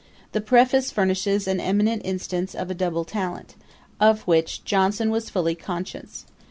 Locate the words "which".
4.23-4.63